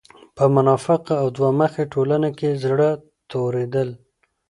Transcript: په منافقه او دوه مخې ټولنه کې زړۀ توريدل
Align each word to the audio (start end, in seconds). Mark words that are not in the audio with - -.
په 0.37 0.43
منافقه 0.55 1.13
او 1.21 1.27
دوه 1.37 1.51
مخې 1.59 1.83
ټولنه 1.93 2.29
کې 2.37 2.49
زړۀ 2.63 2.91
توريدل 3.31 3.89